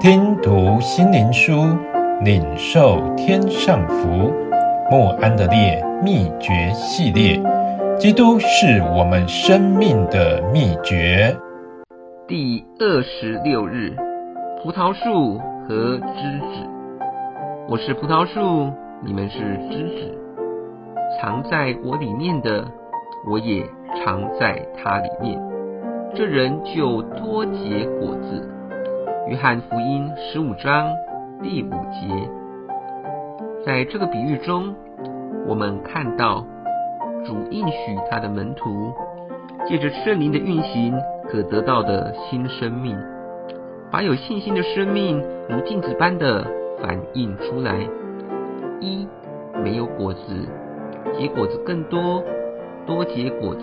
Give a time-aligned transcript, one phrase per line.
[0.00, 1.76] 听读心灵书，
[2.22, 4.32] 领受天上福。
[4.88, 7.42] 莫安德烈秘诀系列，
[7.98, 11.36] 基督是我们生命的秘诀。
[12.28, 13.92] 第二十六日，
[14.62, 15.36] 葡萄树
[15.66, 16.68] 和枝子。
[17.68, 18.72] 我是葡萄树，
[19.04, 19.38] 你们是
[19.68, 20.18] 枝子。
[21.20, 22.64] 藏在我里面的，
[23.28, 23.64] 我也
[23.96, 25.36] 藏在它里面，
[26.14, 28.48] 这人就多结果子。
[29.28, 30.88] 约翰福音十五章
[31.42, 32.08] 第五节，
[33.62, 34.74] 在这个比喻中，
[35.46, 36.42] 我们看到
[37.26, 37.74] 主应许
[38.10, 38.90] 他的门徒，
[39.68, 42.96] 借着圣灵的运行，可得到的新生命，
[43.90, 46.46] 把有信心的生命如镜子般的
[46.80, 47.86] 反映出来。
[48.80, 49.06] 一
[49.62, 50.20] 没有果子，
[51.18, 52.24] 结果子更多，
[52.86, 53.60] 多结果子，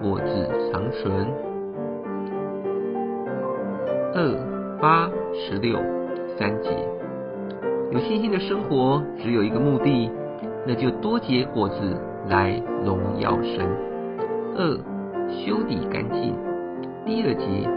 [0.00, 1.26] 果子长存。
[4.14, 4.59] 二。
[4.80, 5.78] 八十六
[6.38, 6.70] 三节，
[7.90, 10.10] 有信心的生活只有一个目的，
[10.66, 12.00] 那就多结果子
[12.30, 13.68] 来荣耀神。
[14.56, 14.74] 二
[15.28, 16.34] 修理干净。
[17.04, 17.68] 第二节，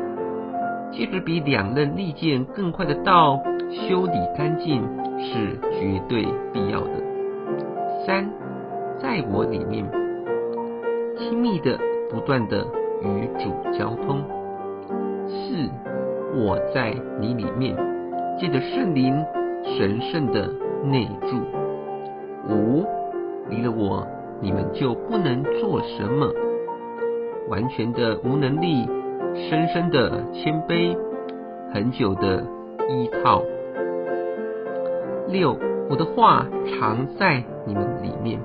[0.93, 3.37] 借着比两刃利剑更快的刀
[3.69, 4.81] 修理干净
[5.19, 7.03] 是绝对必要的。
[8.05, 8.29] 三，
[8.97, 9.85] 在我里面，
[11.17, 11.77] 亲密的
[12.09, 12.65] 不断的
[13.01, 14.22] 与主交通。
[16.43, 17.73] 我在你里面，
[18.37, 19.25] 借着圣灵
[19.63, 20.49] 神圣的
[20.83, 21.37] 内住。
[22.49, 22.85] 五，
[23.49, 24.05] 离了我，
[24.41, 26.29] 你们就不能做什么。
[27.47, 28.85] 完全的无能力，
[29.35, 30.97] 深深的谦卑，
[31.73, 32.43] 恒久的
[32.89, 33.41] 依靠。
[35.29, 35.57] 六，
[35.89, 38.37] 我的话常在你们里面，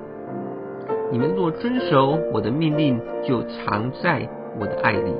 [1.11, 2.97] 你们若遵守我的命令，
[3.27, 4.25] 就常在
[4.57, 5.13] 我的爱里。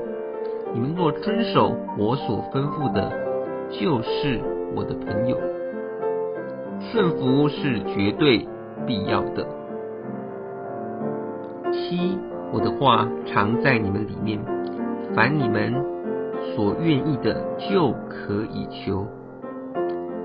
[0.73, 3.11] 你们若遵守我所吩咐的，
[3.69, 4.39] 就是
[4.75, 5.37] 我的朋友。
[6.79, 8.47] 顺服是绝对
[8.85, 9.45] 必要的。
[11.71, 12.17] 七，
[12.53, 14.39] 我的话常在你们里面，
[15.15, 15.73] 凡你们
[16.55, 19.05] 所愿意的，就可以求，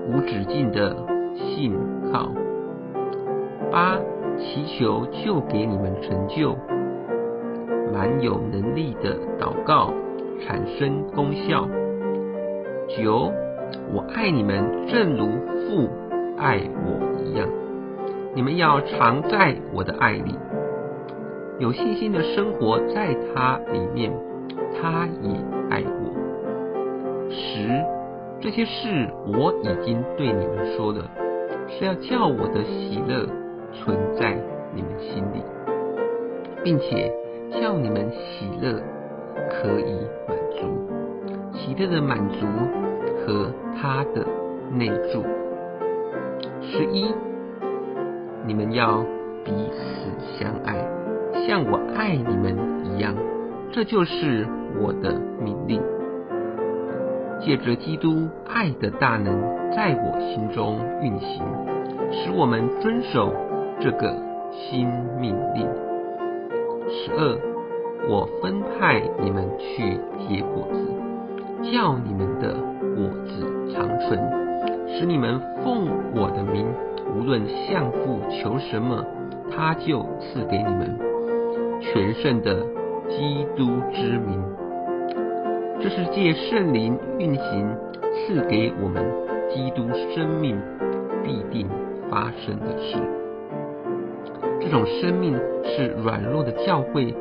[0.07, 0.95] 无止境的
[1.33, 1.75] 信
[2.11, 2.29] 靠。
[3.71, 3.97] 八，
[4.37, 6.55] 祈求就给你们成就，
[7.91, 9.91] 蛮有能力的祷告。
[10.41, 11.67] 产生功效。
[12.87, 13.31] 九，
[13.93, 15.27] 我爱你们，正如
[15.67, 15.89] 父
[16.37, 17.47] 爱我一样。
[18.33, 20.37] 你们要常在我的爱里，
[21.57, 24.11] 有信心的生活在他里面，
[24.73, 25.31] 他也
[25.69, 27.29] 爱我。
[27.31, 27.69] 十，
[28.39, 31.09] 这些事我已经对你们说了，
[31.69, 33.25] 是要叫我的喜乐
[33.73, 34.37] 存在
[34.73, 35.41] 你们心里，
[36.63, 37.11] 并且
[37.59, 38.79] 叫你们喜乐。
[39.65, 39.95] 可以
[40.27, 42.45] 满足，喜乐的满足
[43.25, 44.23] 和他的
[44.71, 45.23] 内住。
[46.61, 47.11] 十一，
[48.45, 49.03] 你们要
[49.43, 50.75] 彼此相爱，
[51.47, 52.55] 像我爱你们
[52.85, 53.15] 一样，
[53.71, 54.45] 这就是
[54.79, 55.81] 我的命令。
[57.41, 61.43] 借着基督爱的大能在我心中运行，
[62.11, 63.33] 使我们遵守
[63.79, 64.15] 这个
[64.51, 64.87] 新
[65.19, 65.67] 命令。
[66.87, 67.54] 十二。
[68.07, 72.53] 我分派你们去结果子，叫你们的
[72.95, 74.19] 果子长存，
[74.87, 76.67] 使你们奉我的名，
[77.15, 79.03] 无论向父求什么，
[79.49, 80.99] 他就赐给你们。
[81.81, 82.63] 全胜的
[83.09, 84.41] 基督之名，
[85.79, 87.75] 这是借圣灵运行
[88.13, 89.03] 赐给我们
[89.49, 90.57] 基督生命
[91.23, 91.67] 必定
[92.09, 92.97] 发生的事。
[94.61, 95.33] 这种生命
[95.63, 97.13] 是软弱的教会。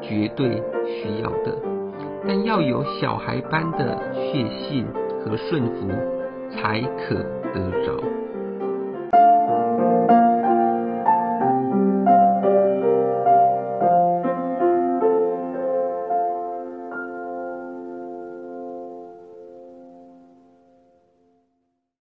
[0.00, 1.56] 绝对需要的，
[2.26, 4.86] 但要有小孩般的血性
[5.24, 5.88] 和顺服，
[6.50, 7.14] 才可
[7.52, 8.02] 得着。